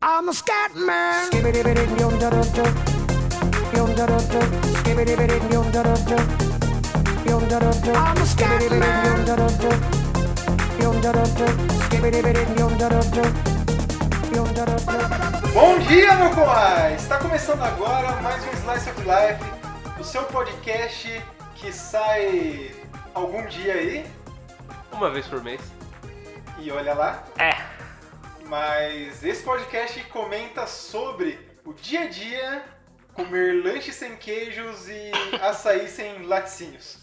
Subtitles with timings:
[0.00, 1.30] I'm a scat man.
[7.94, 9.24] I'm a scat man.
[15.52, 16.94] Bom dia, meu coai!
[16.94, 21.22] Está começando agora mais um Slice of Life, o seu podcast
[21.54, 22.83] que sai
[23.14, 24.06] algum dia aí,
[24.92, 25.60] Uma vez por mês.
[26.58, 27.24] e olha lá.
[27.38, 27.54] É.
[28.46, 32.64] Mas esse podcast comenta sobre o dia a dia,
[33.14, 36.98] comer lanche sem queijos e açaí sem laticínios.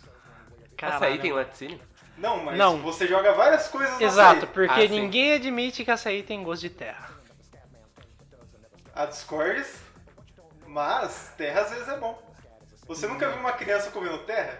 [0.81, 1.79] Açaí tem laticínio?
[2.17, 2.79] Não, mas Não.
[2.81, 4.49] você joga várias coisas no Exato, açaí.
[4.53, 5.01] porque Ah, sim.
[5.01, 7.09] ninguém admite que açaí tem gosto de terra.
[8.93, 9.75] Há discordes,
[10.67, 12.21] mas terra às vezes é bom.
[12.87, 14.59] Você nunca viu uma criança comendo terra?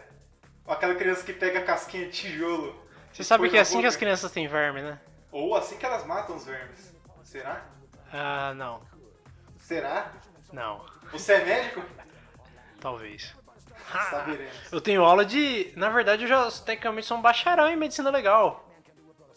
[0.65, 2.75] Ou aquela criança que pega a casquinha de tijolo?
[3.11, 3.89] Você sabe que é assim que boca?
[3.89, 4.99] as crianças têm verme, né?
[5.31, 6.93] Ou assim que elas matam os vermes.
[7.23, 7.65] Será?
[8.11, 8.81] Ah, não.
[9.57, 10.11] Será?
[10.51, 10.85] Não.
[11.11, 11.83] Você é médico?
[12.79, 13.33] Talvez.
[14.09, 14.71] Saberemos.
[14.71, 15.71] Eu tenho aula de.
[15.75, 18.69] Na verdade, eu já tecnicamente sou um bacharel em medicina legal.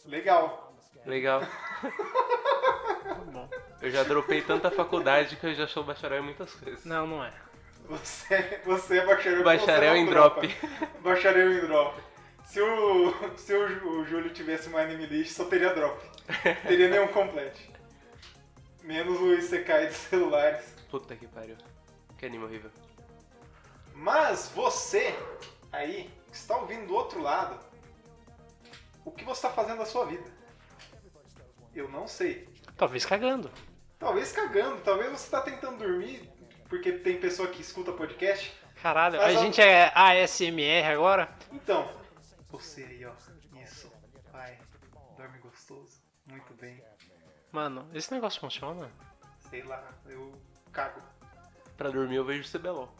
[0.06, 0.74] Legal.
[1.06, 1.42] Legal.
[3.80, 6.86] Eu já dropei tanta faculdade que eu já sou bacharel em muitas coisas.
[6.86, 7.30] Não, não é.
[7.84, 10.48] Você, você é bacharel Bacharel em drop.
[11.00, 12.02] Bacharel em drop.
[12.44, 16.00] Se o, se o, o Júlio tivesse uma anime list, só teria drop.
[16.66, 17.72] Teria nenhum complete.
[18.82, 20.74] Menos o Isekai dos celulares.
[20.90, 21.56] Puta que pariu.
[22.16, 22.70] Que anime horrível.
[23.94, 25.14] Mas você,
[25.70, 27.58] aí, que está ouvindo do outro lado,
[29.04, 30.30] o que você está fazendo da sua vida?
[31.74, 32.48] Eu não sei.
[32.76, 33.50] Talvez cagando.
[33.98, 36.30] Talvez cagando, talvez você está tentando dormir,
[36.74, 38.52] porque tem pessoa que escuta podcast.
[38.82, 41.32] Caralho, a a- gente é ASMR agora?
[41.52, 41.88] Então,
[42.50, 43.12] você aí, ó,
[43.62, 43.90] isso,
[44.32, 44.58] vai,
[45.16, 46.82] dorme gostoso, muito bem,
[47.52, 48.90] Mano, esse negócio funciona?
[49.48, 50.34] sei lá, eu
[50.72, 51.00] cago.
[51.76, 52.92] Pra dormir eu vejo CBLOL.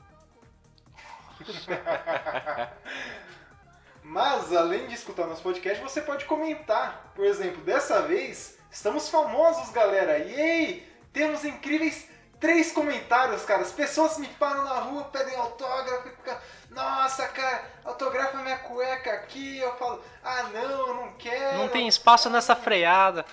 [4.05, 7.11] Mas, além de escutar nosso podcast, você pode comentar.
[7.17, 10.19] Por exemplo, dessa vez, estamos famosos, galera.
[10.19, 10.87] Yay!
[11.13, 12.04] Temos incríveis
[12.45, 13.63] três comentários, cara.
[13.63, 16.37] As pessoas me param na rua, pedem autógrafo e ficam...
[16.69, 19.61] Nossa, cara, autografa minha cueca aqui.
[19.61, 21.57] Eu falo, ah, não, eu não quero.
[21.57, 23.25] Não tem espaço nessa freada.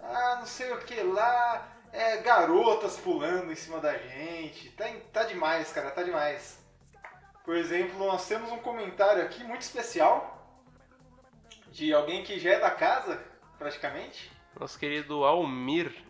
[0.00, 1.66] Ah, não sei o que lá.
[1.92, 4.70] É, garotas pulando em cima da gente.
[4.70, 6.60] Tá, tá demais, cara, tá demais.
[7.44, 10.46] Por exemplo, nós temos um comentário aqui muito especial
[11.72, 13.20] de alguém que já é da casa,
[13.58, 14.30] praticamente.
[14.54, 16.07] Nosso querido Almir.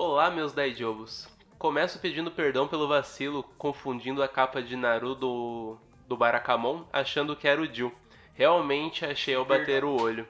[0.00, 1.28] Olá, meus daijobos.
[1.58, 5.76] Começo pedindo perdão pelo vacilo, confundindo a capa de Naru do,
[6.06, 7.92] do Barakamon, achando que era o Jill.
[8.32, 10.24] Realmente achei ao bater o olho.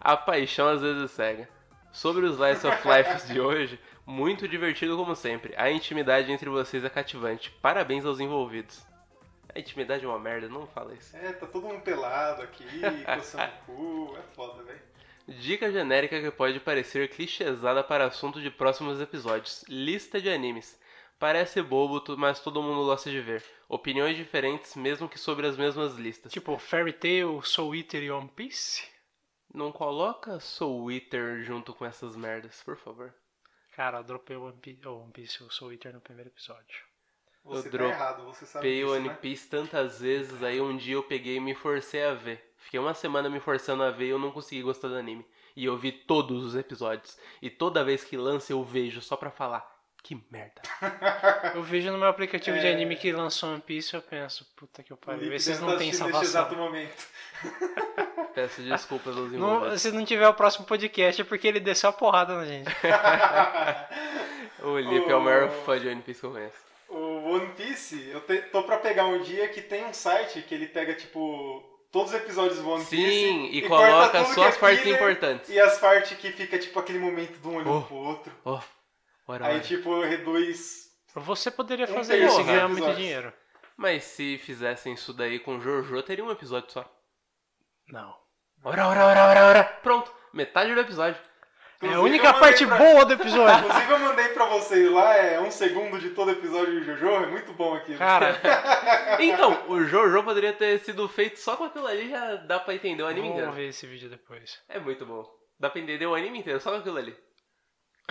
[0.00, 1.48] A paixão às vezes cega.
[1.92, 5.54] Sobre os Slice of Life de hoje, muito divertido como sempre.
[5.56, 7.52] A intimidade entre vocês é cativante.
[7.62, 8.84] Parabéns aos envolvidos.
[9.54, 11.16] A intimidade é uma merda, não fala isso.
[11.16, 12.66] É, tá todo mundo pelado aqui,
[13.06, 14.16] coçando o cu.
[14.18, 14.95] É foda, velho.
[15.28, 20.78] Dica genérica que pode parecer clichêsada para assunto de próximos episódios: lista de animes.
[21.18, 23.42] Parece bobo, mas todo mundo gosta de ver.
[23.68, 26.30] Opiniões diferentes, mesmo que sobre as mesmas listas.
[26.30, 28.84] Tipo, Fairy Tail, Soul Eater e One Piece?
[29.52, 33.14] Não coloca Soul Eater junto com essas merdas, por favor.
[33.74, 36.84] Cara, eu dropei o One Piece, One Piece o Soul Eater no primeiro episódio.
[37.44, 39.14] Você Eu tá dro- errado, você sabe disso, One né?
[39.14, 42.45] Piece tantas vezes, aí um dia eu peguei e me forcei a ver.
[42.58, 45.24] Fiquei uma semana me forçando a ver e eu não consegui gostar do anime.
[45.54, 47.16] E eu vi todos os episódios.
[47.40, 49.74] E toda vez que lança eu vejo só pra falar.
[50.02, 50.62] Que merda.
[51.56, 52.72] Eu vejo no meu aplicativo de É.
[52.72, 55.88] anime que lançou One Piece eu penso, puta que eu O pariu, vocês não têm
[55.90, 56.22] assistindo nesse salvação.
[56.22, 57.06] exato momento.
[58.32, 61.92] Peço desculpas aos Não, se não tiver o próximo podcast é porque ele desceu a
[61.92, 62.70] porrada na gente.
[64.62, 66.58] O Lipe é o maior fã de One Piece que eu conheço.
[66.88, 70.54] O One Piece, eu te- tô pra pegar um dia que tem um site que
[70.54, 71.62] ele pega, tipo,
[71.96, 72.96] todos os episódios do One Piece.
[73.10, 73.86] Sim, e, corta
[74.20, 75.48] coloca só é as partes filler importantes.
[75.48, 77.82] E as partes que fica, tipo, aquele momento de um olhando Oh.
[77.82, 78.32] pro outro.
[78.44, 78.60] Oh,
[79.26, 79.60] ora, Aí, ora.
[79.60, 80.90] tipo, reduz.
[81.14, 83.32] Você poderia fazer isso e ganhar muito dinheiro.
[83.78, 86.84] Mas se fizessem isso daí com Jojo, teria um episódio só.
[87.88, 88.14] Não.
[88.62, 89.64] Ora, ora, ora, ora, ora.
[89.82, 91.18] Pronto, metade do episódio.
[91.82, 93.66] É a única parte pra- boa do episódio.
[93.66, 97.26] Inclusive, eu mandei pra vocês lá, é um segundo de todo episódio de Jojo, é
[97.26, 97.98] muito bom aquilo.
[97.98, 98.40] Cara,
[99.20, 103.02] Então, o Jojo poderia ter sido feito só com aquilo ali, já dá pra entender
[103.02, 103.52] o anime vamos inteiro.
[103.52, 104.58] ver esse vídeo depois.
[104.68, 105.24] É muito bom.
[105.60, 107.16] Dá pra entender o anime inteiro, só com aquilo ali.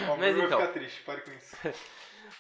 [0.02, 0.60] Ó, mas vai então.
[0.60, 1.56] ficar triste, pare com isso.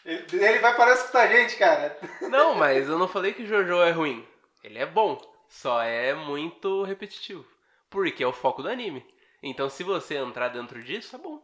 [0.06, 1.98] Ele, ele vai parar de escutar a gente, cara.
[2.22, 4.27] Não, mas eu não falei que Jojo é ruim.
[4.63, 5.19] Ele é bom.
[5.48, 7.45] Só é muito repetitivo.
[7.89, 9.06] Porque é o foco do anime.
[9.45, 11.42] Então se você entrar dentro disso, é bom.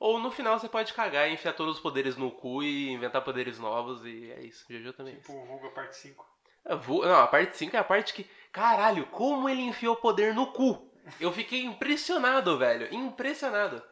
[0.00, 3.22] Ou no final você pode cagar e enfiar todos os poderes no cu e inventar
[3.22, 4.64] poderes novos e é isso.
[4.70, 5.16] Jojo também é.
[5.16, 6.24] Tipo, Vulga parte 5.
[6.64, 8.24] A vu- Não, a parte 5 é a parte que.
[8.52, 10.88] Caralho, como ele enfiou poder no cu?
[11.20, 12.92] Eu fiquei impressionado, velho.
[12.94, 13.82] Impressionado.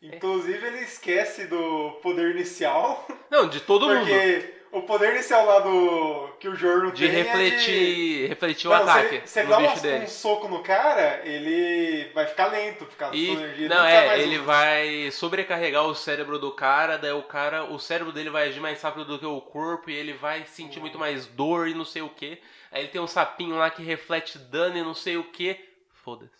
[0.00, 3.06] Inclusive, ele esquece do poder inicial.
[3.30, 4.00] Não, de todo mundo.
[4.06, 6.28] porque o poder inicial lá do.
[6.40, 7.14] que o Jorno De tem.
[7.20, 10.04] é refletir, refletir o Não, ataque ele- se ele no dá um, dele.
[10.04, 13.68] um soco no cara, ele vai ficar lento por causa da E, sua energia.
[13.68, 14.44] não, vai é, ele um.
[14.44, 18.80] vai sobrecarregar o cérebro do cara, daí o cara, o cérebro dele vai agir mais
[18.82, 22.02] rápido do que o corpo e ele vai sentir muito mais dor e não sei
[22.02, 22.40] o que.
[22.70, 25.60] Aí ele tem um sapinho lá que reflete dano e não sei o que.
[26.02, 26.32] Foda-se.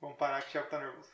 [0.00, 1.08] Vamos parar que o Thiago tá nervoso.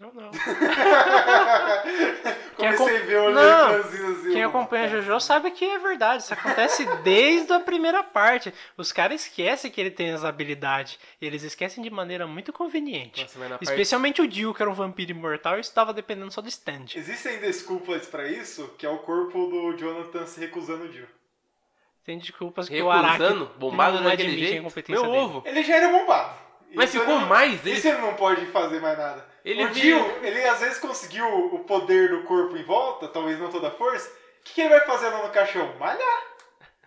[0.00, 0.30] Não, não.
[2.56, 4.30] Comecei a ver o Não, assim.
[4.32, 6.22] Quem eu- acompanha Jojo sabe que é verdade.
[6.22, 8.52] Isso acontece desde a primeira parte.
[8.76, 10.98] Os caras esquecem que ele tem essa habilidade.
[11.20, 13.22] Eles esquecem de maneira muito conveniente.
[13.22, 16.40] Nossa, na parte- Especialmente o Dio, que era um vampiro imortal e estava dependendo só
[16.40, 16.86] do stand.
[16.96, 21.06] Existem desculpas pra isso, que é o corpo do Jonathan se recusando o Dio.
[22.04, 24.60] Tem desculpas que o Araki Recusando, bombado não daquele admite a jeito.
[24.62, 25.24] incompetência Meu dele.
[25.24, 25.42] ovo.
[25.46, 26.34] Ele já era bombado.
[26.74, 29.30] Mas Isso ficou não- mais, ele- Isso ele não pode fazer mais nada.
[29.44, 33.38] Ele o viu- Dio, ele às vezes conseguiu o poder do corpo em volta, talvez
[33.38, 34.08] não toda a força.
[34.08, 35.74] O que, que ele vai fazer lá no caixão?
[35.78, 36.22] Malhar.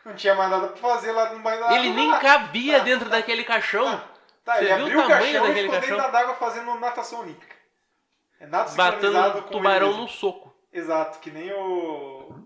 [0.06, 1.76] Não tinha mais nada pra fazer lá no nada.
[1.76, 2.20] Ele nem lá.
[2.20, 4.02] cabia Tá, dentro tá, daquele caixão.
[4.44, 5.98] Tá, Você ele viu abriu o caixão e ficou caixão?
[5.98, 7.56] dentro d'água fazendo natação olímpica.
[8.40, 10.54] É nada Batendo com tubarão ele no soco.
[10.72, 12.46] Exato, que nem o.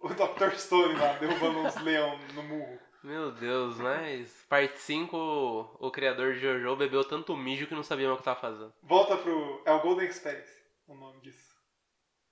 [0.00, 0.50] O Dr.
[0.56, 2.78] Stone lá, derrubando uns leão no murro.
[3.02, 8.06] Meu Deus, mas parte 5, o criador de Jojo bebeu tanto mijo que não sabia
[8.06, 8.72] mais o que tava fazendo.
[8.82, 9.60] Volta pro.
[9.64, 10.52] É o Golden Experience,
[10.86, 11.52] o nome disso.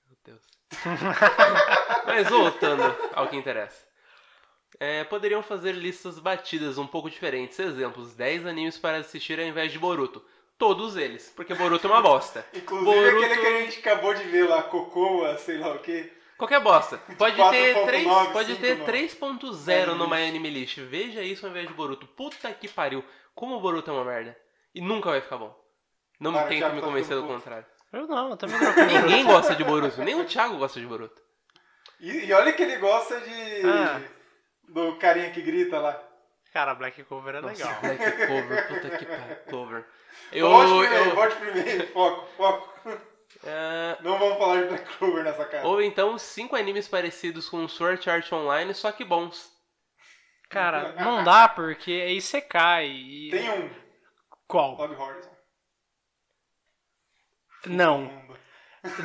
[0.06, 0.42] Meu Deus.
[2.06, 2.82] Mas voltando
[3.14, 3.84] ao que interessa.
[4.78, 7.58] É, poderiam fazer listas batidas um pouco diferentes.
[7.58, 10.24] Exemplos: 10 animes para assistir ao invés de Boruto.
[10.56, 12.46] Todos eles, porque Boruto é uma bosta.
[12.54, 16.12] Inclusive Boruto- aquele que a gente acabou de ver lá, Cocoa, sei lá o quê.
[16.40, 16.96] Qualquer bosta.
[17.18, 18.60] Pode 4.9, ter 3, pode 5.9.
[18.60, 20.78] ter 3.0 no Anime My Anime List.
[20.78, 22.06] Veja isso ao invés de Boruto.
[22.06, 23.04] Puta que pariu.
[23.34, 24.34] Como o Boruto é uma merda.
[24.74, 25.54] E nunca vai ficar bom.
[26.18, 27.66] Não Cara, o tenta Thiago me tá convencer do contrário.
[27.92, 29.02] Eu não, eu também não.
[29.02, 30.02] Ninguém gosta de Boruto.
[30.02, 31.20] Nem o Thiago gosta de Boruto.
[32.00, 33.62] E, e olha que ele gosta de.
[33.66, 34.00] Ah.
[34.66, 36.02] Do carinha que grita lá.
[36.54, 37.68] Cara, Black Cover é legal.
[37.68, 39.36] Nossa, Black Clover, puta que pariu.
[39.46, 39.84] Clover.
[40.32, 41.86] Eu, volte primeiro, eu, volte primeiro.
[41.88, 43.09] Foco, foco.
[43.44, 45.66] É, Não vamos falar de Black Clover nessa cara.
[45.66, 49.50] ou então cinco animes parecidos com Sword Art Online, só que bons.
[50.48, 52.88] Cara, não dá porque é Isekai.
[52.88, 53.30] E...
[53.30, 53.70] Tem um,
[54.46, 54.76] Qual?
[54.76, 55.30] Log Horizon.
[57.66, 58.10] Não,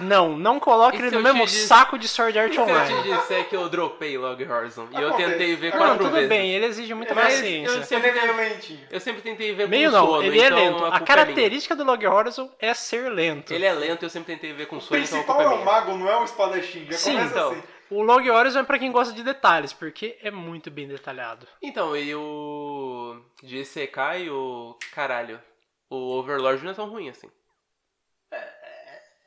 [0.01, 2.66] não, não coloque E ele no mesmo te dis- saco de Sword Art Se eu
[2.66, 3.04] te Online.
[3.04, 6.30] disser que eu dropei Log Horizon e eu tentei ver Não, Não, quatro tudo vezes.
[6.30, 7.69] bem, ele exige muita Mas paciência.
[7.72, 8.88] eu Ele sempre é meio tentei- lentinho.
[8.89, 10.72] Eu sempre tentei ver Meio com não, sono, ele é então lento.
[10.74, 11.06] culpa A é minha.
[11.06, 13.54] característica do Log Horizon é ser lento.
[13.54, 15.45] Ele é lento e eu sempre tentei ver com O sono, então a culpa é
[15.45, 15.66] é o minha.
[15.66, 16.86] mago, não é o espadachim.
[16.89, 17.51] Já Sim, começa então.
[17.51, 17.63] assim.
[17.92, 21.45] O Log Horizon é pra quem gosta de detalhes, porque é muito bem detalhado.
[21.62, 23.16] Então, e o.
[23.44, 24.75] De Isekai, o.
[24.94, 25.39] Caralho.
[25.88, 27.27] O Overlord não é tão ruim assim.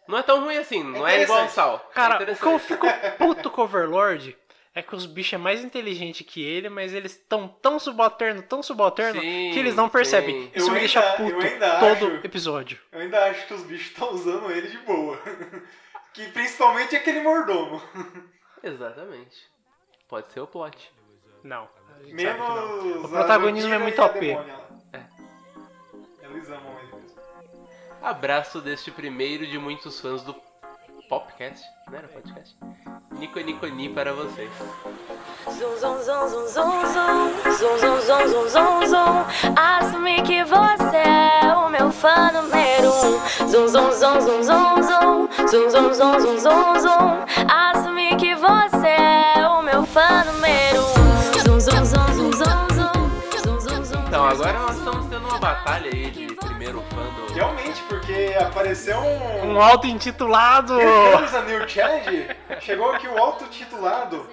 [0.09, 1.49] Não é tão ruim assim, não é igual ao.
[1.51, 1.79] Sal.
[1.95, 2.87] Cara, é o que eu fico
[3.19, 4.37] puto com o Overlord
[4.75, 8.63] é que os bichos é mais inteligente que ele, mas eles estão tão subalterno, tão
[8.63, 10.45] subalterno, Sim, que eles não percebem.
[10.45, 10.51] sim.
[10.55, 12.79] Isso Eu me deixa ainda- puto eu ainda todo acho- episódio.
[12.93, 15.19] Eu ainda acho que os bichos estão usando ele de boa.
[16.15, 17.83] que principalmente aquele mordomo.
[18.63, 19.37] Exatamente.
[20.09, 20.91] Pode ser o plot.
[21.45, 21.69] Não.
[22.07, 23.05] Menos.
[23.05, 24.35] O protagonismo é muito OP.
[24.35, 24.69] lá.
[26.23, 27.08] Eles amam ele mesmo.
[28.03, 30.35] Abraço deste primeiro de muitos fãs do
[31.09, 31.65] Popcast.
[31.91, 32.57] Não era podcast?
[33.13, 34.51] Nico Nico Ni para vocês.
[35.47, 37.19] Zum, zum, zum, zum, zum, zum,
[37.57, 39.55] zum, zum, zum, zum, zum, zum.
[39.57, 43.51] Assumi que você é o meu fã número um.
[43.51, 47.51] Zum, zum, zum, zum, zum, zum, zum, zum, zum, zum, zum, zum.
[47.51, 51.43] Assumi que você é o meu fã número um.
[51.43, 54.07] Zum, zum, zum, zum, zum, zum, zum, zum, zum.
[54.07, 56.28] Então, agora nós estamos tendo uma batalha aí de
[57.11, 57.33] do.
[57.33, 59.53] Realmente, porque apareceu um.
[59.55, 60.75] Um auto-intitulado!
[60.81, 62.29] A New Challenge.
[62.61, 64.27] Chegou aqui o autotitulado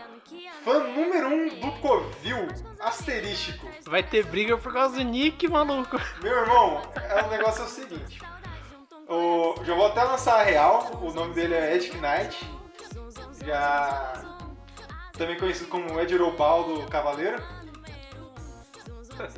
[0.66, 2.48] fã número um do Covil,
[2.80, 3.70] asterístico.
[3.86, 6.02] Vai ter briga por causa do Nick, maluco.
[6.24, 8.20] Meu irmão, é, o negócio é o seguinte.
[9.08, 12.50] O, já vou até lançar a real, o nome dele é Ed Knight.
[13.46, 14.24] Já.
[15.14, 17.42] Também conhecido como Ed Robaldo Cavaleiro.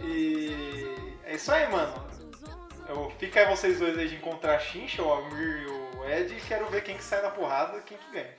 [0.01, 0.88] E.
[1.25, 2.06] É isso aí, mano.
[2.89, 6.34] Eu, fica aí vocês dois aí de encontrar a Xincha, o Almir e o Ed.
[6.36, 8.34] E quero ver quem que sai na porrada e quem que ganha.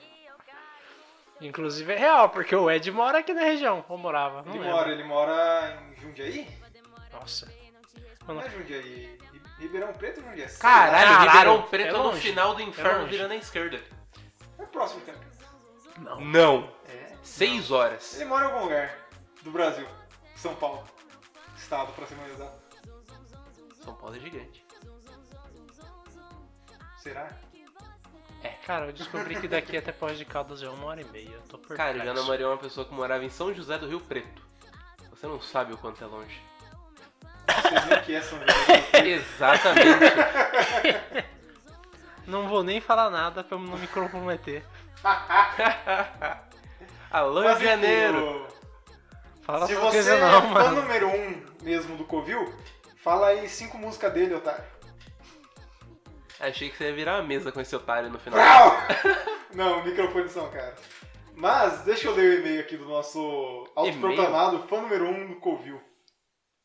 [1.41, 3.85] Inclusive é real, porque o Ed mora aqui na região.
[3.87, 4.41] Ou morava?
[4.43, 4.75] Não Ele lembro.
[4.75, 6.47] mora, ele mora em Jundiaí?
[7.13, 7.51] Nossa.
[8.27, 8.81] Não é Jundiaí.
[9.31, 10.49] Ri- Ribeirão Preto ou Jundiaí?
[10.57, 12.21] Caralho, Caralho, Ribeirão é Preto no longe.
[12.21, 13.11] final do É inferno longe.
[13.11, 13.81] virando à esquerda.
[14.57, 15.17] É próximo, cara.
[15.99, 16.19] Não.
[16.21, 16.73] Não.
[16.89, 17.13] É.
[17.23, 18.15] Seis horas.
[18.15, 18.93] Ele mora em algum lugar
[19.41, 19.87] do Brasil.
[20.35, 20.83] São Paulo.
[21.57, 22.58] Estado, pra ser mais exato.
[23.89, 24.63] São Paulo é gigante.
[26.97, 27.29] Será?
[28.65, 31.31] Cara, eu descobri que daqui até Pós de Caldas é uma hora e meia.
[31.31, 31.77] Eu tô perplexo.
[31.77, 34.43] Cara, eu já namorei uma pessoa que morava em São José do Rio Preto.
[35.09, 36.39] Você não sabe o quanto é longe.
[37.47, 39.07] Vocês nem que é São José.
[39.07, 39.89] Exatamente.
[42.27, 44.63] Não vou nem falar nada pra eu não me comprometer.
[47.09, 48.45] Alô, Mas, de Janeiro.
[48.45, 48.53] tipo,
[49.41, 50.81] Fala Se você é não, fã mano.
[50.83, 52.53] número um mesmo do Covil,
[53.03, 54.63] fala aí cinco músicas dele, otário.
[56.39, 58.39] Achei que você ia virar a mesa com esse otário no final.
[58.39, 58.71] Brau!
[59.53, 60.75] Não, microfone são, cara.
[61.35, 65.81] Mas, deixa eu ler o e-mail aqui do nosso autoproclamado fã número um do Covil.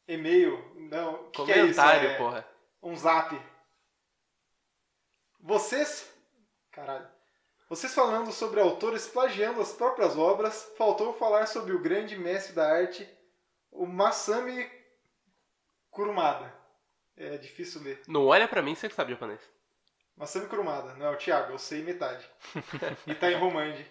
[0.06, 0.72] E-mail?
[0.76, 1.80] Não, que que é isso?
[1.80, 2.46] É porra.
[2.82, 3.40] Um zap.
[5.40, 6.12] Vocês.
[6.70, 7.06] Caralho.
[7.68, 12.70] Vocês falando sobre autores plagiando as próprias obras, faltou falar sobre o grande mestre da
[12.70, 13.08] arte,
[13.72, 14.70] o Masami
[15.94, 16.52] Kurumada.
[17.16, 18.02] É difícil ler.
[18.08, 19.40] Não olha pra mim, você que sabe japonês.
[20.16, 20.94] Masami Kurumada.
[20.94, 22.28] Não, é o Thiago, eu sei metade.
[23.06, 23.86] e tá em Romande.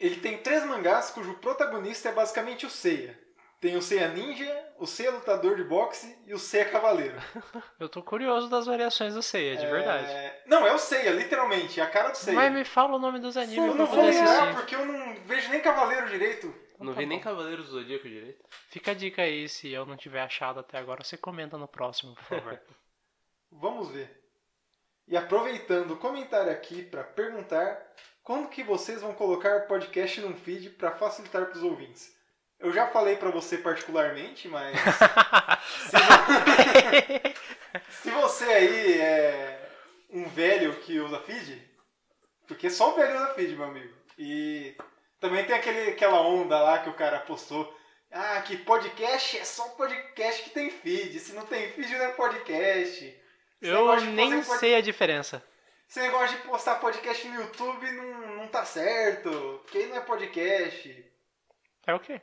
[0.00, 3.18] Ele tem três mangás cujo protagonista é basicamente o Seiya.
[3.60, 7.16] Tem o Seiya Ninja, o Seiya Lutador de Boxe e o Seiya Cavaleiro.
[7.78, 10.10] Eu tô curioso das variações do Seiya, de verdade.
[10.10, 11.80] É, Não, é o Seiya, literalmente.
[11.80, 12.38] É a cara do Seiya.
[12.38, 15.14] Mas me fala o nome dos animes eu não eu vou lembrar porque eu não
[15.24, 16.63] vejo nem Cavaleiro direito.
[16.84, 17.24] Não tá vi nem bom.
[17.24, 18.44] Cavaleiros do Zodíaco direito.
[18.68, 22.14] Fica a dica aí, se eu não tiver achado até agora, você comenta no próximo,
[22.14, 22.60] por favor.
[23.50, 24.22] Vamos ver.
[25.06, 27.80] E aproveitando o comentário aqui para perguntar
[28.22, 32.14] quando que vocês vão colocar o podcast num feed para facilitar para os ouvintes.
[32.58, 34.78] Eu já falei para você particularmente, mas
[37.90, 39.70] se você aí é
[40.08, 41.62] um velho que usa feed,
[42.46, 43.94] porque só o velho usa feed, meu amigo.
[44.18, 44.74] E
[45.20, 47.74] também tem aquele, aquela onda lá que o cara postou.
[48.10, 51.18] Ah, que podcast é só podcast que tem feed.
[51.18, 53.04] Se não tem feed, não é podcast.
[53.04, 55.42] Esse eu nem sei a diferença.
[55.88, 59.60] Esse negócio de postar podcast no YouTube não, não tá certo.
[59.62, 61.04] Porque aí não é podcast.
[61.86, 62.20] É o quê?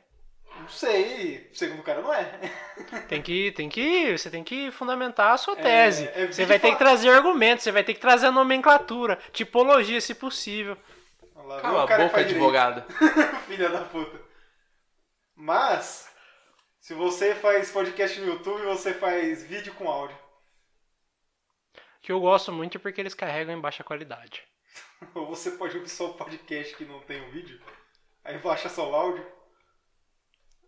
[0.60, 1.50] Não sei.
[1.52, 2.30] Segundo o cara, não é.
[3.08, 6.04] Tem que, tem que, você tem que fundamentar a sua É, tese.
[6.08, 9.18] é você vídeo vai ter que trazer argumentos, você vai ter que trazer a nomenclatura,
[9.32, 10.76] tipologia, se possível.
[11.42, 11.60] Lá?
[11.60, 12.84] Cala a boca, advogado.
[13.46, 14.20] Filha da puta.
[15.34, 16.10] Mas,
[16.80, 20.16] se você faz podcast no YouTube, você faz vídeo com áudio.
[22.00, 24.42] Que eu gosto muito porque eles carregam em baixa qualidade.
[25.14, 27.60] Ou você pode ouvir só o podcast que não tem o vídeo.
[28.24, 29.26] Aí baixa só o áudio.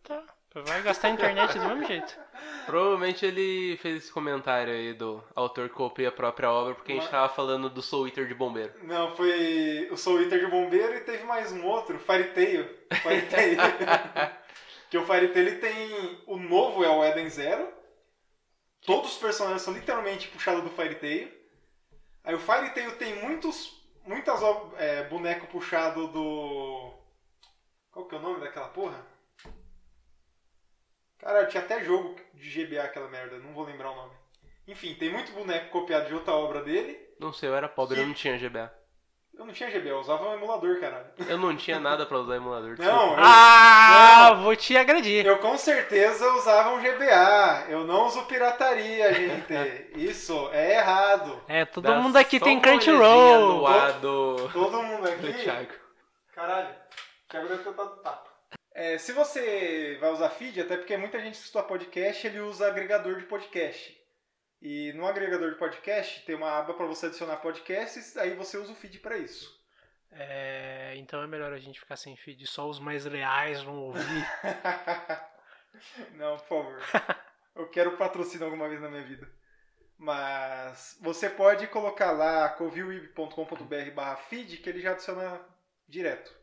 [0.03, 0.34] Tá.
[0.55, 2.17] Vai gastar a internet do mesmo jeito.
[2.65, 6.95] Provavelmente ele fez esse comentário aí do autor que copia a própria obra porque a
[6.95, 8.73] gente tava falando do Soul Eater de bombeiro.
[8.85, 12.69] Não, foi o Soul Eater de Bombeiro e teve mais um outro, Fire Tail.
[13.03, 13.57] Fire Tail.
[14.89, 16.23] que o Fire Tail ele tem.
[16.27, 17.69] O novo é o Eden Zero.
[18.87, 21.33] Todos os personagens são literalmente puxados do Fire Tail.
[22.23, 23.83] Aí o Fire Tail tem muitos.
[24.07, 24.41] Muitas
[24.79, 26.95] é, boneco puxado do.
[27.91, 29.14] Qual que é o nome daquela porra?
[31.25, 34.13] Cara, tinha até jogo de GBA aquela merda, não vou lembrar o nome.
[34.69, 36.99] Enfim, tem muito boneco copiado de outra obra dele.
[37.19, 38.71] Não sei, eu era pobre, eu não tinha GBA.
[39.37, 41.07] Eu não tinha GBA, eu usava um emulador, caralho.
[41.27, 42.77] Eu não tinha nada pra usar emulador.
[42.79, 45.25] Não, eu, Ah, vou te agredir.
[45.27, 47.65] eu com certeza usava um GBA.
[47.71, 49.91] Eu não uso pirataria, gente.
[49.97, 51.43] Isso é errado.
[51.49, 53.65] É, todo Dá mundo aqui tem Crunchyroll.
[54.01, 55.33] do, Todo mundo do aqui.
[55.43, 55.73] Thiago.
[56.35, 58.34] Caralho, o Thiago deve ter dado tapa.
[58.75, 62.67] É, se você vai usar feed, até porque muita gente que estuda podcast, ele usa
[62.67, 63.97] agregador de podcast.
[64.61, 68.73] E no agregador de podcast tem uma aba para você adicionar podcasts, aí você usa
[68.73, 69.63] o feed para isso.
[70.11, 74.27] É, então é melhor a gente ficar sem feed, só os mais leais vão ouvir.
[76.15, 76.81] Não, por favor.
[77.55, 79.31] Eu quero patrocínio alguma vez na minha vida.
[79.97, 85.41] Mas você pode colocar lá covilweb.com.br barra feed que ele já adiciona
[85.89, 86.35] direto.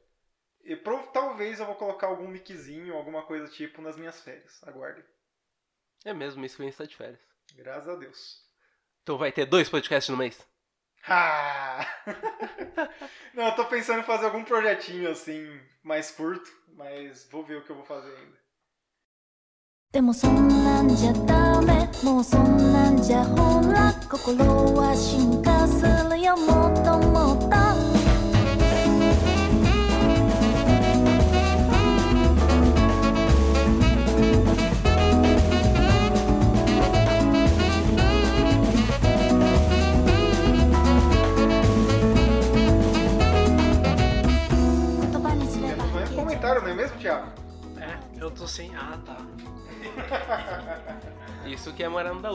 [0.65, 4.61] E pro- talvez eu vou colocar algum nickzinho, alguma coisa tipo nas minhas férias.
[4.65, 5.05] Aguardem.
[6.05, 7.21] É mesmo, isso que está de férias.
[7.55, 8.45] Graças a Deus.
[9.03, 10.45] Então vai ter dois podcasts no mês?
[11.07, 11.87] Ah!
[13.33, 17.65] Não, eu tô pensando em fazer algum projetinho assim, mais curto, mas vou ver o
[17.65, 18.37] que eu vou fazer ainda.
[19.93, 24.37] でもそんなんじゃダメもうそんなんじゃほら心
[24.75, 26.90] は進化するよもっと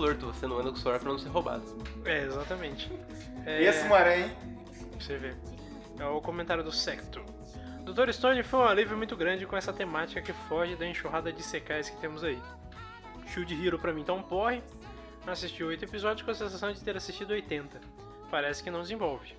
[0.06, 1.64] é Dalorto, você não anda com o celular pra não ser roubado.
[2.04, 2.90] É, exatamente.
[3.44, 4.36] É, Esse maré, hein?
[4.90, 5.36] pra você ver.
[5.98, 7.22] É o comentário do Secto.
[7.82, 8.10] Dr.
[8.12, 11.88] Stone foi um alívio muito grande com essa temática que foge da enxurrada de secais
[11.88, 12.38] que temos aí.
[13.28, 14.62] Shield Hero pra mim tá um porre.
[15.26, 17.80] Assisti 8 episódios com a sensação de ter assistido 80.
[18.30, 19.34] Parece que não desenvolve.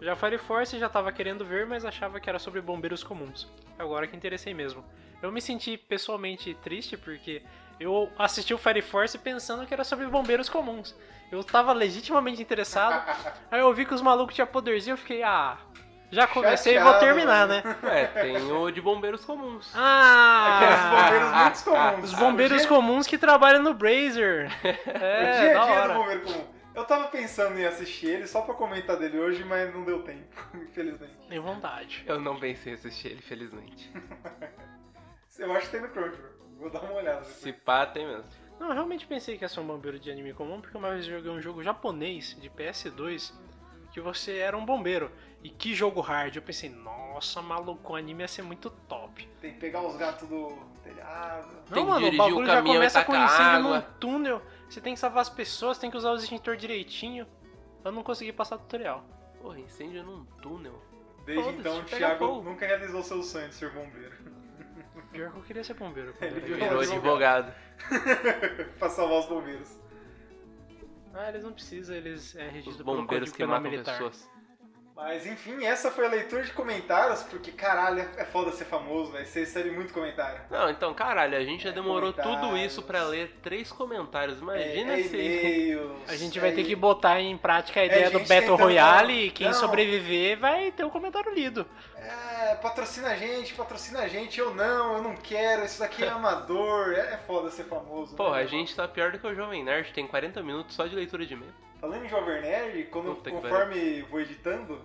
[0.00, 3.48] Já Fire Force já tava querendo ver, mas achava que era sobre bombeiros comuns.
[3.78, 4.84] Agora que interessei mesmo.
[5.22, 7.42] Eu me senti pessoalmente triste porque
[7.80, 10.94] eu assisti o Fire Force pensando que era sobre bombeiros comuns.
[11.32, 13.02] Eu tava legitimamente interessado.
[13.50, 15.56] aí eu vi que os malucos tinham poderzinho, eu fiquei, ah,
[16.10, 17.62] já comecei e vou Chateado, terminar, né?
[17.84, 19.72] É, tem o de bombeiros comuns.
[19.74, 21.42] Aqueles bombeiros Ah!
[21.44, 22.04] muito comuns.
[22.12, 24.48] Os bombeiros O dia- comuns que trabalham no Brazer.
[24.62, 25.94] O É, dia da a dia do hora.
[25.94, 26.44] bombeiro comum.
[26.74, 30.36] Eu tava pensando em assistir ele só pra comentar dele hoje, mas não deu tempo,
[30.54, 31.14] infelizmente.
[31.28, 32.04] Tem vontade.
[32.06, 33.90] Eu não pensei em assistir ele, felizmente.
[35.38, 36.33] Eu acho que tem no Crunchyroll.
[36.64, 37.18] Vou dar uma olhada.
[37.18, 37.36] depois.
[37.36, 38.24] Se pá, tem mesmo.
[38.58, 41.06] Não, eu realmente pensei que ia ser um bombeiro de anime comum, porque uma vez
[41.06, 43.34] eu joguei um jogo japonês de PS2
[43.92, 45.12] que você era um bombeiro.
[45.42, 46.36] E que jogo hard.
[46.36, 49.28] Eu pensei, nossa, maluco, o anime ia ser muito top.
[49.42, 51.48] Tem que pegar os gatos do telhado.
[51.66, 54.42] Tem Não, que mano, o bagulho o já começa com incêndio num túnel.
[54.66, 57.26] Você tem que salvar as pessoas, tem que usar o extintor direitinho.
[57.84, 59.04] Eu não consegui passar o tutorial.
[59.42, 60.82] Porra, incêndio num túnel.
[61.26, 64.16] Desde então, o Thiago nunca realizou seu sonho de ser bombeiro.
[65.12, 66.14] Pior que eu queria ser bombeiro.
[66.20, 66.92] Ele virou Virou criança.
[66.94, 67.54] advogado.
[68.78, 69.78] pra salvar os bombeiros.
[71.12, 73.92] Ah, eles não precisam, eles é Os regido pelo bombeiros que matam Militar.
[73.92, 74.28] pessoas.
[74.96, 79.26] Mas enfim, essa foi a leitura de comentários, porque caralho, é foda ser famoso, velho.
[79.26, 80.40] Você recebe muito comentário.
[80.48, 84.38] Não, então, caralho, a gente já É, demorou tudo isso pra ler três comentários.
[84.40, 85.78] Imagina é, é se.
[86.06, 88.62] A gente vai é ter que botar em prática a ideia do gente Battle tentando
[88.62, 89.54] Royale e quem Não.
[89.54, 91.66] sobreviver vai ter o comentário lido.
[91.96, 94.38] É, patrocina a gente, patrocina a gente.
[94.38, 96.92] Eu não, eu não quero, isso daqui é amador.
[96.92, 98.16] É, é foda ser famoso.
[98.16, 98.42] Porra, né?
[98.42, 101.26] a gente tá pior do que o Jovem Nerd, tem 40 minutos só de leitura
[101.26, 101.52] de e-mail.
[101.80, 104.80] Falando em Jovem Nerd, quando, conforme vou editando,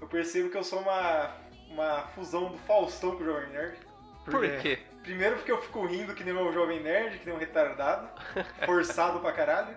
[0.00, 1.36] eu percebo que eu sou uma,
[1.70, 3.78] uma fusão do Faustão com o Jovem Nerd.
[4.24, 4.58] Por quê?
[4.60, 4.78] quê?
[5.02, 8.08] Primeiro porque eu fico rindo que nem o Jovem Nerd, que nem um retardado,
[8.66, 9.76] forçado pra caralho.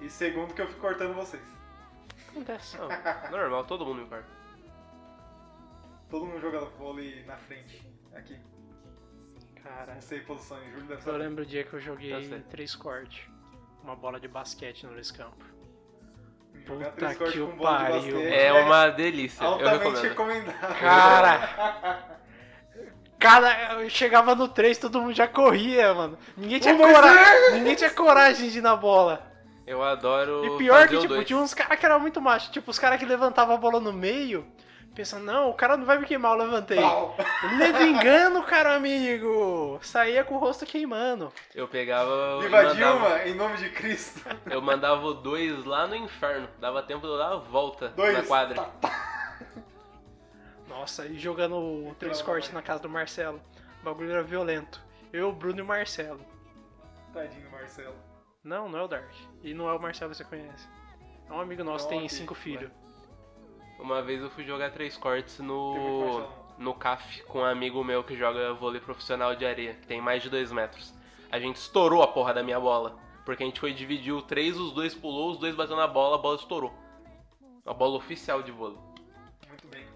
[0.00, 1.42] E segundo que eu fico cortando vocês.
[2.28, 2.76] Acontece.
[3.30, 4.41] Normal, todo mundo me corta.
[6.12, 7.82] Todo mundo jogando vôlei na frente.
[8.14, 8.36] Aqui.
[9.64, 12.40] Cara, Não sei posições, Júlio deve eu lembro o dia que eu Eu joguei sei.
[12.50, 13.24] três cortes.
[13.82, 15.42] Uma bola de basquete no Luiz Campo.
[16.66, 17.96] Jogar Puta que com o pariu.
[17.96, 20.46] basquete É uma delícia, eu altamente recomendo.
[20.48, 20.76] recomendável.
[20.78, 22.18] Cara!
[23.18, 26.18] Cara, eu chegava no 3, todo mundo já corria, mano.
[26.36, 29.32] Ninguém tinha, Um, dois, coragem, ninguém tinha coragem de ir na bola.
[29.66, 30.44] Eu adoro.
[30.44, 31.26] E pior fazer que, o tipo, dois.
[31.26, 32.50] tinha uns caras que eram muito machos.
[32.50, 34.44] Tipo, os caras que levantavam a bola no meio,
[34.94, 36.78] pensando, não, o cara não vai me queimar, eu levantei.
[37.58, 39.78] Ledo engano, cara amigo!
[39.82, 41.32] Saía com o rosto queimando.
[41.54, 42.38] Eu pegava.
[42.40, 44.20] e Viva mandava- Dilma, em nome de Cristo.
[44.50, 46.48] Eu mandava o dois lá no inferno.
[46.60, 48.16] Dava tempo de eu dar a volta Dois.
[48.16, 48.54] na quadra.
[48.54, 49.12] Tá, tá.
[50.68, 53.40] Nossa, e jogando o três cortes na casa do Marcelo.
[53.80, 54.80] O bagulho era violento.
[55.12, 56.20] Eu, o Bruno e o Marcelo.
[57.12, 57.94] Tadinho, Marcelo.
[58.42, 59.12] Não, não é o Dark.
[59.42, 60.66] E não é o Marcelo que você conhece.
[61.28, 62.70] É um amigo nosso, Não, tem ok, cinco filhos.
[63.82, 66.40] Uma vez eu fui jogar três cortes no.
[66.58, 70.22] No CAF com um amigo meu que joga vôlei profissional de areia, que tem mais
[70.22, 70.94] de dois metros.
[71.30, 72.96] A gente estourou a porra da minha bola.
[73.24, 76.16] Porque a gente foi dividir o três, os dois pulou, os dois bateu na bola,
[76.16, 76.72] a bola estourou.
[77.64, 78.78] A bola oficial de vôlei.
[79.48, 79.86] Muito bem.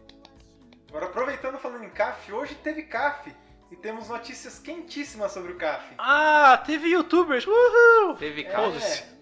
[0.88, 3.35] Agora, aproveitando falando em CAF, hoje teve CAF.
[3.70, 5.94] E temos notícias quentíssimas sobre o CAF.
[5.99, 7.44] Ah, teve youtubers!
[7.46, 8.14] Uhul!
[8.16, 8.77] Teve É, caos.
[8.77, 9.16] a-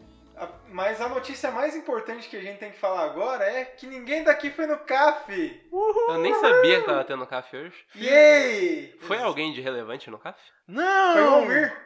[0.70, 4.24] mas a notícia mais importante que a gente tem que falar agora é que ninguém
[4.24, 5.62] daqui foi no CAF.
[5.72, 7.84] Eu nem sabia que tava tendo CAF hoje.
[7.94, 8.96] Yay!
[9.00, 10.38] Foi alguém de relevante no CAF?
[10.66, 11.12] Não!
[11.12, 11.84] Foi o Almir.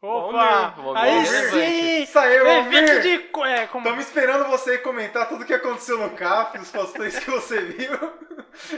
[0.00, 0.74] Opa!
[0.96, 1.50] Aí ver.
[1.50, 2.06] sim!
[2.06, 3.02] Saiu, Evento Almir!
[3.02, 3.30] de.
[3.46, 3.86] É, como...
[3.86, 7.92] Estamos esperando você comentar tudo o que aconteceu no CAF, os postões que você viu.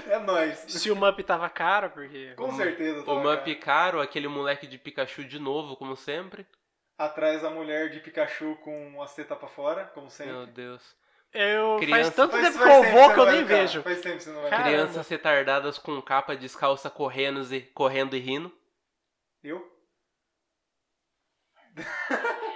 [0.08, 0.64] É nóis.
[0.68, 2.32] Se o Mup tava caro, porque.
[2.36, 3.10] Com certeza.
[3.10, 6.46] O Mup Caro, aquele moleque de Pikachu de novo, como sempre.
[6.96, 10.32] Atrás a mulher de Pikachu com a seta pra fora, como sempre.
[10.32, 10.96] Meu Deus.
[11.32, 12.02] Eu Criança.
[12.04, 13.82] faz tanto Faz- tempo faz que eu vou que eu não nem vejo.
[13.82, 14.50] Faz tempo que você não vai.
[14.50, 14.68] Caramba.
[14.68, 18.56] Crianças retardadas com capa descalça correndo e, correndo e rindo.
[19.42, 19.68] Eu?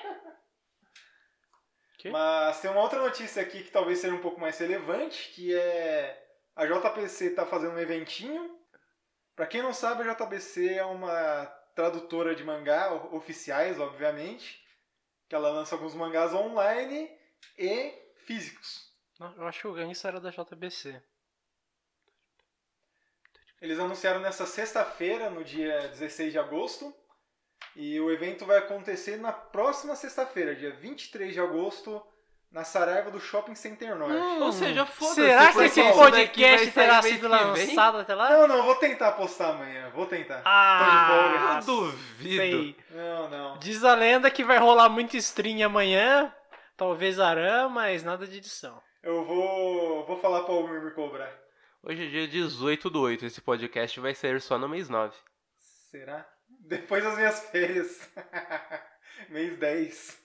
[2.12, 6.24] Mas tem uma outra notícia aqui que talvez seja um pouco mais relevante, que é
[6.54, 8.56] a JBC tá fazendo um eventinho.
[9.34, 11.44] Pra quem não sabe, a JBC é uma
[11.78, 14.60] tradutora de mangá oficiais, obviamente,
[15.28, 17.08] que ela lança alguns mangás online
[17.56, 17.94] e
[18.26, 18.92] físicos.
[19.36, 21.00] Eu acho que o Gangsta era da JBC.
[23.60, 26.92] Eles anunciaram nessa sexta-feira, no dia 16 de agosto.
[27.76, 32.04] E o evento vai acontecer na próxima sexta-feira, dia 23 de agosto,
[32.50, 34.16] na Saraiva do Shopping Center Norte.
[34.42, 35.20] Ou seja, foda-se.
[35.20, 38.30] Será que esse podcast terá sido lançado até lá?
[38.30, 40.42] Não, não, vou tentar postar amanhã, vou tentar.
[40.44, 42.36] Ah, Eu duvido.
[42.36, 42.76] sei.
[42.90, 43.58] Não, não.
[43.58, 46.32] Diz a lenda que vai rolar muito stream amanhã,
[46.76, 48.80] talvez Aran, mas nada de edição.
[49.02, 51.32] Eu vou, vou falar pra Almir me cobrar.
[51.82, 53.26] Hoje é dia 18 do 8.
[53.26, 55.14] Esse podcast vai sair só no mês 9.
[55.90, 56.26] Será?
[56.48, 58.10] Depois das minhas férias.
[59.30, 60.18] Mês 10.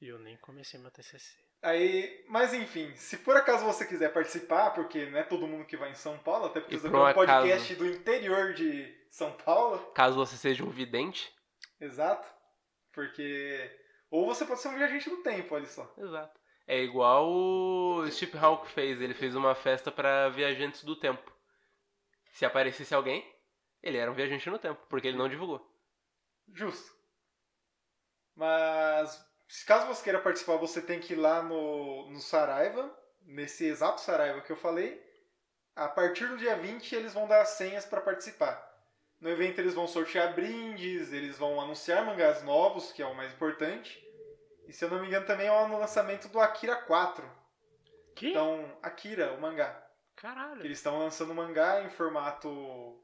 [0.00, 1.36] E eu nem comecei meu TCC.
[1.62, 5.76] Aí, mas enfim, se por acaso você quiser participar, porque não é todo mundo que
[5.76, 9.32] vai em São Paulo, até porque E por é um podcast do interior de São
[9.32, 9.78] Paulo.
[9.92, 11.30] Caso você seja um vidente.
[11.78, 12.26] Exato.
[12.92, 13.78] Porque.
[14.10, 15.92] Ou você pode ser um viajante do tempo, olha só.
[15.98, 16.40] Exato.
[16.66, 19.00] É igual o Steve Hawk fez.
[19.00, 21.30] Ele fez uma festa para viajantes do tempo.
[22.32, 23.22] Se aparecesse alguém,
[23.82, 25.60] ele era um viajante no tempo, porque ele não divulgou.
[26.54, 26.90] Justo.
[28.34, 29.29] Mas,
[29.66, 32.90] caso você queira participar, você tem que ir lá no, no Saraiva,
[33.22, 35.04] nesse exato Saraiva que eu falei.
[35.74, 38.68] A partir do dia 20, eles vão dar as senhas para participar.
[39.20, 43.32] No evento, eles vão sortear brindes, eles vão anunciar mangás novos, que é o mais
[43.32, 44.02] importante.
[44.66, 47.28] E se eu não me engano, também é o lançamento do Akira 4.
[48.14, 48.30] Que?
[48.30, 49.84] Então, Akira, o mangá.
[50.16, 50.64] Caralho.
[50.64, 53.02] Eles estão lançando o mangá em formato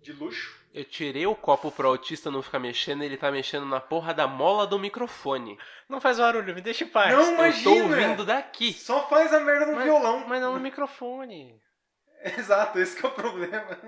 [0.00, 0.61] de luxo.
[0.72, 4.26] Eu tirei o copo pro autista não ficar mexendo, ele tá mexendo na porra da
[4.26, 5.58] mola do microfone.
[5.86, 7.12] Não faz barulho, me deixa em paz.
[7.12, 7.64] Não, Eu imagina!
[7.64, 8.72] tô ouvindo daqui.
[8.72, 10.24] Só faz a merda no Mas- violão.
[10.26, 11.60] Mas não no microfone.
[12.38, 13.78] Exato, esse que é o problema.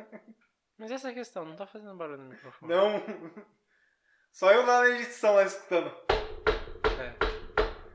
[0.76, 2.74] Mas essa é a questão, não tá fazendo barulho no microfone.
[2.74, 3.02] Não.
[4.32, 5.90] Só eu lá na edição lá escutando.
[7.00, 7.14] É.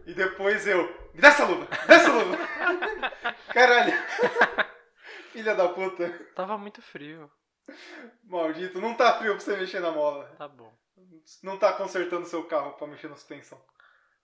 [0.08, 0.88] E depois eu.
[1.13, 1.67] Me dá essa luva!
[1.69, 2.38] Me dá essa luva!
[3.54, 3.93] Caralho!
[5.32, 6.10] Filha da puta.
[6.36, 7.30] Tava muito frio.
[8.23, 10.25] Maldito, não tá frio pra você mexer na mola.
[10.38, 10.73] Tá bom.
[11.43, 13.62] Não tá consertando seu carro pra mexer na suspensão.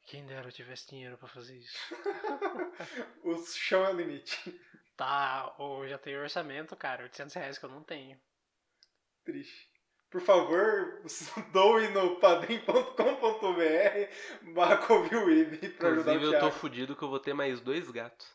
[0.08, 1.78] Quem dera eu tivesse dinheiro pra fazer isso.
[3.24, 4.62] O chão é o limite.
[4.96, 7.04] Tá, ou já tenho orçamento, cara.
[7.04, 8.20] 800 reais que eu não tenho.
[9.24, 9.70] Triste.
[10.10, 11.02] Por favor,
[11.52, 17.20] doe no padrim.com.br barra Covilweb pra ajudar o Inclusive, eu tô fudido que eu vou
[17.20, 18.28] ter mais dois gatos.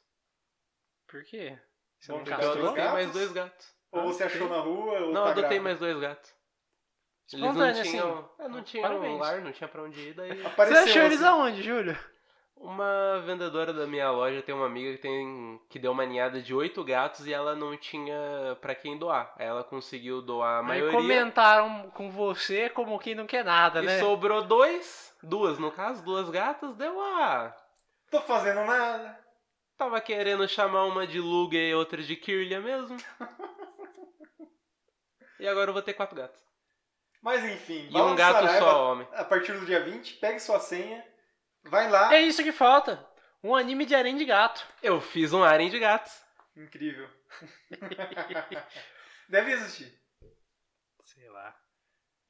[1.07, 1.59] Por quê?
[1.99, 2.93] Você Bom, não Eu gatos?
[2.93, 3.75] mais dois gatos.
[3.93, 5.63] Ou você Ah, achou na rua ou Não, tá adotei grávida?
[5.63, 6.33] mais dois gatos.
[7.33, 8.49] Eles Espontâneo, não tinham, assim.
[8.53, 9.21] não Ah, tinham parabéns.
[9.21, 10.37] lar, não tinha pra onde ir, daí...
[10.37, 11.27] Você Apareceu achou eles assim.
[11.29, 11.97] aonde, Júlio?
[12.57, 16.55] Uma vendedora da minha loja tem uma amiga que tem que deu uma ninhada de
[16.55, 18.15] oito gatos e ela não tinha
[18.61, 19.33] pra quem doar.
[19.39, 23.81] Aí ela conseguiu doar a Aí maioria comentaram com você como quem não quer nada,
[23.83, 23.99] e né?
[23.99, 27.57] sobrou dois, duas no caso, duas gatas, deu a
[28.11, 29.19] Tô fazendo nada.
[29.79, 32.97] Tava querendo chamar uma de Luga e outra de Kirlia mesmo.
[35.41, 36.41] e agora eu vou ter quatro gatos.
[37.23, 39.07] Mas enfim, E um gato Saraiva só, homem.
[39.13, 41.05] A partir do dia 20, pegue sua senha,
[41.65, 42.15] vai lá.
[42.15, 43.07] É isso que falta.
[43.43, 44.67] Um anime de harém de gato.
[44.83, 46.13] Eu fiz um harem de gatos.
[46.57, 47.09] Incrível.
[49.29, 49.93] Deve existir.
[51.05, 51.55] Sei lá.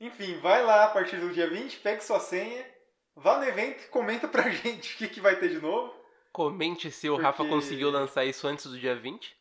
[0.01, 2.66] Enfim, vai lá a partir do dia 20, pegue sua senha,
[3.14, 5.94] vá no evento e comenta pra gente o que, que vai ter de novo.
[6.33, 9.37] Comente se o Porque- Rafa conseguiu lançar isso antes do dia 20.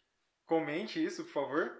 [0.45, 1.71] Comente isso, por favor.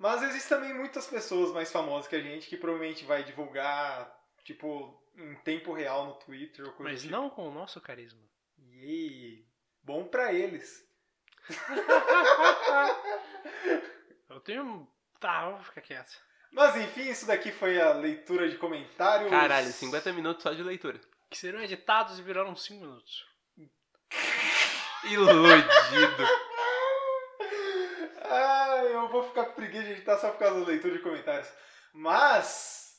[0.00, 4.10] Mas existem também muitas pessoas mais famosas que a gente que provavelmente vai divulgar,
[4.42, 7.12] tipo, em tempo real no Twitter ou coisa Mas tipo.
[7.12, 8.22] não com o nosso carisma.
[8.58, 9.46] Yay.
[9.82, 10.88] Bom pra eles.
[14.30, 14.90] Eu tenho.
[15.18, 16.12] Tá, eu vou ficar quieto.
[16.50, 19.28] Mas enfim, isso daqui foi a leitura de comentários.
[19.28, 20.98] Caralho, 50 minutos só de leitura.
[21.28, 23.26] Que serão editados e viraram 5 minutos.
[25.04, 25.40] Iludido.
[28.32, 28.59] Ah,
[29.02, 31.50] eu vou ficar com preguiça de editar só por causa da leitura de comentários.
[31.92, 32.94] Mas,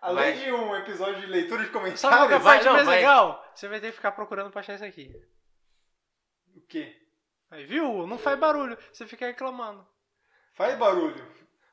[0.00, 0.44] além Vai.
[0.44, 2.72] de um episódio de leitura de comentários, Sabe qual que é a vai, parte não,
[2.74, 2.96] mais vai.
[2.96, 3.52] legal?
[3.54, 5.14] Você vai ter que ficar procurando pra achar isso aqui.
[6.56, 6.96] o quê?
[7.50, 8.06] Aí, viu?
[8.06, 8.76] Não faz barulho.
[8.92, 9.86] Você fica reclamando.
[10.54, 11.24] Faz barulho.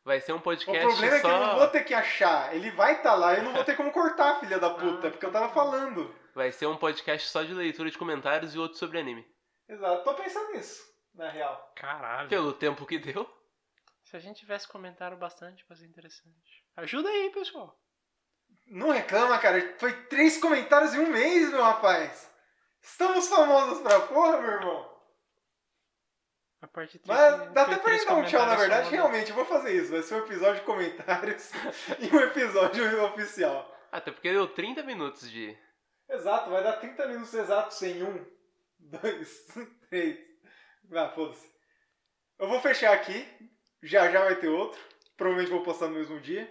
[0.04, 2.56] Vai ser um O podcast problema é que eu não vou ter que achar.
[2.56, 5.26] Ele vai estar lá, eu não vou ter como cortar, filha da puta, Ah, porque
[5.26, 6.14] eu tava falando.
[6.34, 9.26] Vai ser um podcast só de leitura de comentários e outro sobre anime.
[9.70, 11.72] Exato, tô pensando nisso, na real.
[11.76, 12.30] Caralho.
[12.30, 13.30] Pelo tempo que deu.
[14.12, 16.66] Se a gente tivesse comentário bastante, ia ser interessante.
[16.76, 17.82] Ajuda aí, pessoal.
[18.68, 19.78] Não reclama, cara.
[19.80, 22.30] Foi três comentários em um mês, meu rapaz.
[22.82, 25.02] Estamos famosos pra porra, meu irmão.
[26.62, 28.88] A parte triste Mas dá até pra gente dar um tchau, na verdade.
[28.88, 28.92] só?
[28.92, 29.94] Realmente, eu vou fazer isso.
[29.94, 31.50] Vai ser um episódio de comentários
[31.98, 33.74] e um episódio oficial.
[33.94, 35.58] Até porque deu 30 minutos de.
[36.10, 38.26] Exato, vai dar 30 minutos exatos sem um,
[38.78, 39.48] dois,
[39.90, 40.20] três.
[40.92, 41.50] Ah, foda-se.
[42.38, 43.26] Eu vou fechar aqui.
[43.82, 44.80] Já já vai ter outro.
[45.18, 46.50] Provavelmente vou postar no mesmo dia.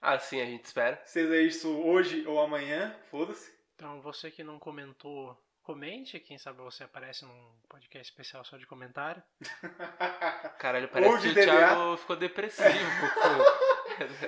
[0.00, 1.00] Assim a gente espera.
[1.04, 3.52] Seja isso hoje ou amanhã, foda-se.
[3.74, 6.20] Então, você que não comentou, comente.
[6.20, 9.22] Quem sabe você aparece num podcast especial só de comentário.
[10.58, 11.44] Caralho, Ou parece de que o DDA.
[11.44, 12.68] Thiago ficou depressivo.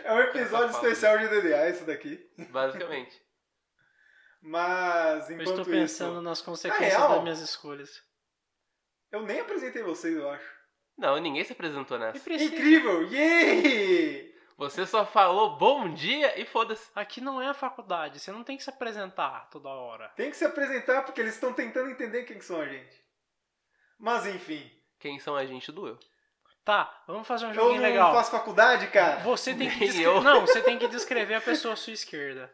[0.03, 2.27] É um episódio especial de DDA isso daqui.
[2.51, 3.21] Basicamente.
[4.41, 7.09] Mas Eu enquanto estou pensando isso, nas consequências real?
[7.11, 8.03] das minhas escolhas.
[9.13, 10.58] eu nem apresentei vocês, eu acho.
[10.99, 12.19] Não, ninguém se apresentou nessa.
[12.21, 12.55] precisa.
[12.55, 13.05] Incrível!
[13.11, 14.35] Yay!
[14.57, 16.91] Você só falou bom dia e foda-se.
[16.95, 20.09] Aqui não é a faculdade, você não tem que se apresentar toda hora.
[20.17, 22.97] Tem que se apresentar porque eles estão tentando entender quem que são a gente.
[23.99, 25.99] Mas enfim, Quem são a gente do eu?
[26.65, 28.13] Tá, vamos fazer um eu joguinho não legal.
[28.13, 29.21] faço faculdade, cara.
[29.21, 30.21] Você tem que descre- eu.
[30.21, 32.53] Não, você tem que descrever a pessoa à sua esquerda.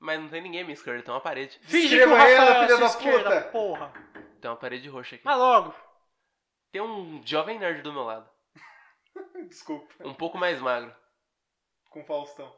[0.00, 1.60] Mas não tem ninguém à minha esquerda, tem uma parede.
[1.62, 3.48] Finge que Descreva o Rafael ela, é a sua da esquerda, puta.
[3.52, 3.92] porra.
[4.40, 5.24] Tem uma parede roxa aqui.
[5.24, 5.72] Vai logo.
[6.72, 8.28] Tem um jovem nerd do meu lado.
[9.48, 10.94] Desculpa, Um pouco mais magro,
[11.90, 12.54] com Faustão.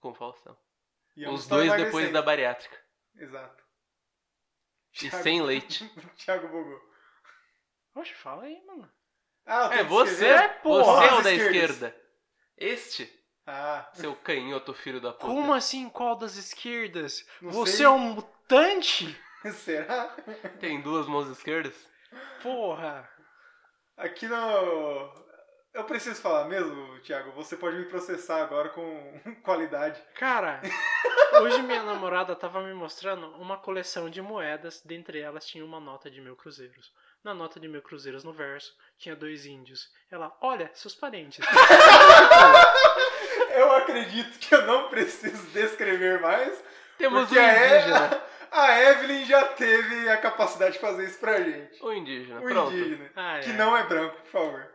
[0.00, 0.56] com o Faustão.
[1.16, 2.76] E ambos Os dois depois da bariátrica.
[3.16, 3.62] Exato.
[4.94, 5.88] E Thiago- sem leite.
[6.18, 6.80] Thiago bugou.
[7.94, 8.90] Oxe, fala aí, mano.
[9.46, 10.60] Ah, É você, escrever?
[10.62, 11.02] porra.
[11.02, 11.70] você é o da esquerdas?
[11.70, 12.04] esquerda.
[12.56, 15.26] Este, Ah, seu canhoto filho da puta.
[15.26, 17.24] Como assim, qual das esquerdas?
[17.40, 17.86] Não você sei.
[17.86, 19.16] é um mutante?
[19.54, 20.08] será?
[20.58, 21.74] Tem duas mãos esquerdas?
[22.42, 23.08] Porra.
[23.96, 25.24] Aqui no.
[25.72, 27.32] Eu preciso falar mesmo, Thiago.
[27.32, 30.00] Você pode me processar agora com qualidade.
[30.14, 30.60] Cara,
[31.40, 36.10] hoje minha namorada tava me mostrando uma coleção de moedas, dentre elas tinha uma nota
[36.10, 36.92] de mil cruzeiros.
[37.22, 39.90] Na nota de mil cruzeiros, no verso, tinha dois índios.
[40.10, 41.44] Ela, olha, seus parentes.
[43.50, 46.62] Eu acredito que eu não preciso descrever mais.
[46.98, 48.22] Temos um a, indígena.
[48.54, 51.82] A Evelyn já teve a capacidade de fazer isso pra gente.
[51.82, 52.72] O indígena, O pronto.
[52.72, 53.10] indígena.
[53.16, 53.54] Ah, Que é.
[53.54, 54.72] não é branco, por favor.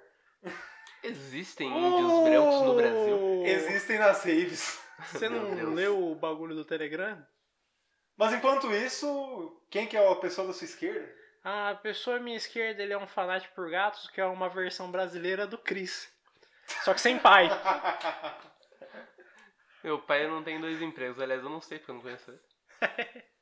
[1.02, 3.18] Existem índios brancos no Brasil?
[3.20, 3.44] Oh!
[3.46, 4.84] Existem nas raves.
[5.12, 7.26] Você não leu o bagulho do Telegram?
[8.18, 11.10] Mas enquanto isso, quem que é a pessoa da sua esquerda?
[11.42, 14.92] A pessoa à minha esquerda, ele é um fanático por gatos, que é uma versão
[14.92, 16.12] brasileira do Chris.
[16.84, 17.48] Só que sem pai.
[19.84, 21.22] Meu pai não tem dois empregos.
[21.22, 22.39] Aliás, eu não sei porque eu não conheço ele.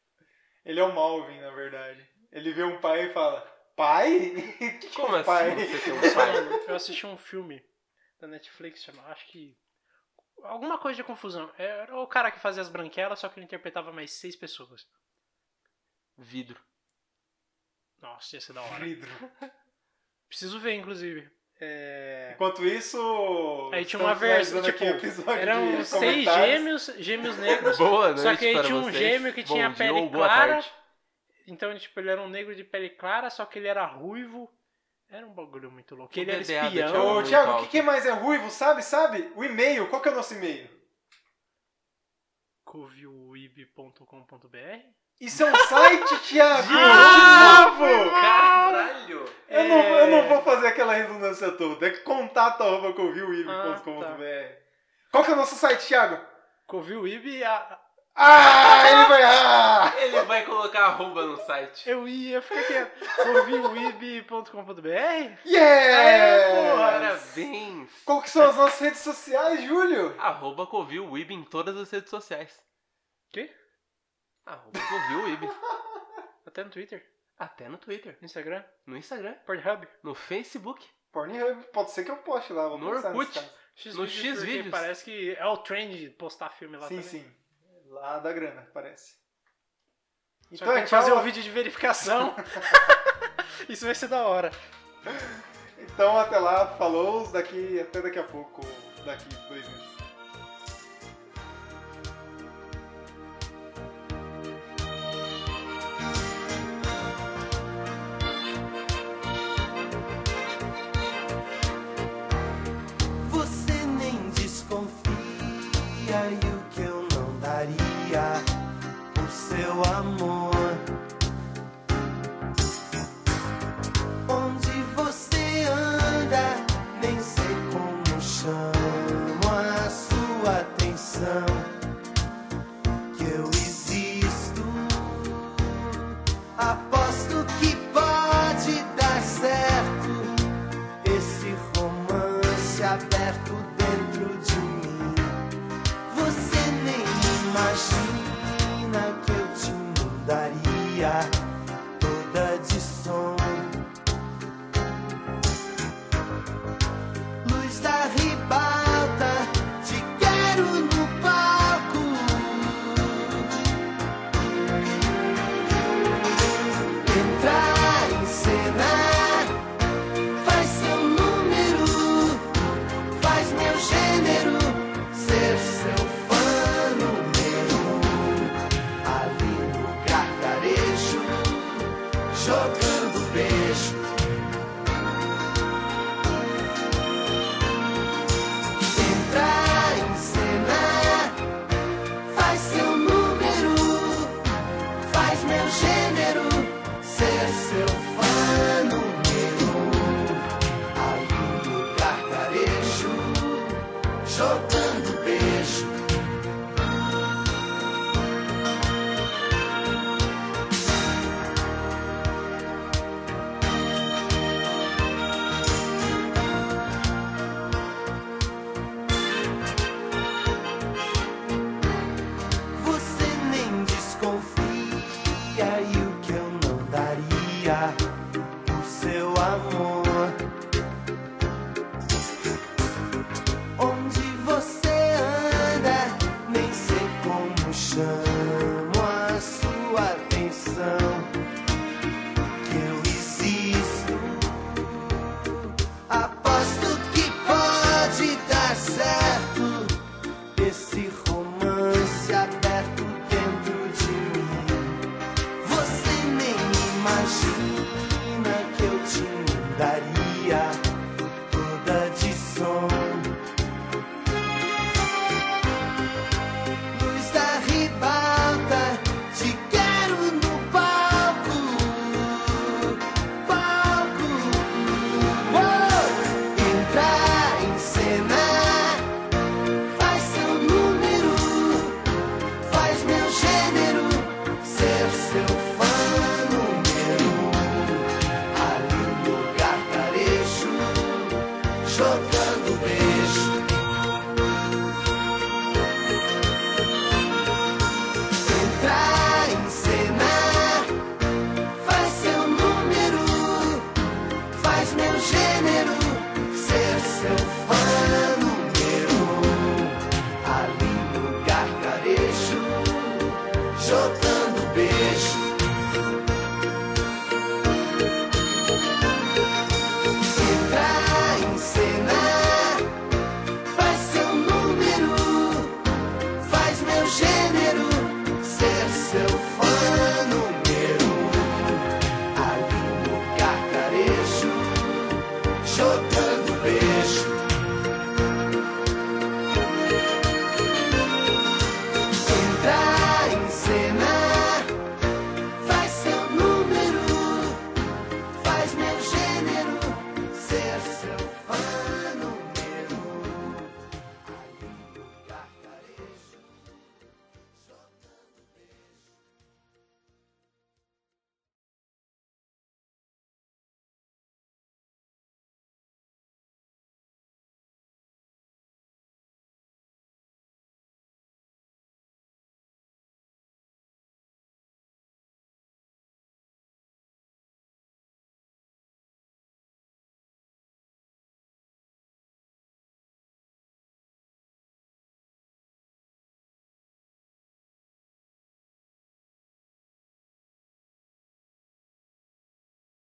[0.68, 2.06] Ele é o Malvin, na verdade.
[2.30, 3.40] Ele vê um pai e fala:
[3.74, 4.32] Pai?
[4.60, 5.54] que que Como é pai?
[5.54, 6.34] assim você tem um pai?
[6.68, 7.66] Eu assisti um filme
[8.20, 9.58] da Netflix, chama, acho que.
[10.44, 11.50] Alguma coisa de confusão.
[11.58, 14.86] Era o cara que fazia as branquelas, só que ele interpretava mais seis pessoas.
[16.18, 16.62] Vidro.
[18.02, 18.84] Nossa, ia ser da hora.
[18.84, 19.10] Vidro.
[20.28, 21.32] Preciso ver, inclusive.
[21.60, 22.32] É...
[22.34, 23.70] Enquanto isso.
[23.74, 27.78] Aí tinha uma versão, tipo, aqui o episódio Eram seis gêmeos, gêmeos negros.
[27.80, 28.98] Boa noite Só que aí para tinha um vocês.
[28.98, 30.64] gêmeo que Bom tinha dia pele clara.
[31.48, 34.52] Então, tipo, ele era um negro de pele clara, só que ele era ruivo.
[35.10, 36.14] Era um bagulho muito louco.
[36.14, 37.18] Que ele era espião.
[37.18, 38.50] Ô, Thiago, o que, que mais é ruivo?
[38.50, 39.32] Sabe, sabe?
[39.36, 39.90] O e-mail.
[39.90, 40.70] Qual que é o nosso e-mail?
[42.66, 46.68] coviuib.com.br Isso é um site, Thiago!
[46.74, 48.12] Ah, de novo!
[48.12, 49.26] Caralho!
[49.50, 50.08] Eu, não, eu É.
[50.08, 51.88] não vou fazer aquela redundância toda.
[51.88, 54.54] É contato arroba coviuib.com.br.
[55.12, 56.20] Qual que é o nosso site, Thiago?
[56.68, 57.80] Coviuib, a-
[58.20, 59.96] Ah, ele vai errar!
[60.02, 61.88] Ele vai colocar arroba no site.
[61.90, 63.06] eu ia ficar quieto.
[63.24, 66.76] coviuib.com.br Yeah!
[66.78, 67.90] Parabéns!
[68.06, 70.16] Qual que são as nossas redes sociais, Júlio?
[70.20, 72.52] Arroba Covilwib em todas as redes sociais.
[73.32, 73.52] Quê?
[74.74, 75.50] Arroba Covilwib.
[76.46, 79.88] Até no Twitter, Até no Twitter, no Instagram, no Instagram, Pornhub.
[80.04, 80.86] no Facebook.
[81.12, 82.68] Pornhub, pode ser que eu poste lá.
[82.68, 83.32] Vou No Orkut.
[83.34, 83.52] caso.
[83.76, 84.72] X No vídeos.
[84.72, 87.10] Parece que é o trend de postar filme lá Sim, também.
[87.10, 87.36] sim.
[87.90, 89.12] Lá da grana, parece.
[90.54, 92.36] Só Então que é tem que fazer o vídeo de verificação.
[93.70, 94.52] Isso vai ser da hora.
[95.80, 98.62] Então até lá, falou, daqui, até daqui a pouco,
[99.06, 99.97] daqui dois meses.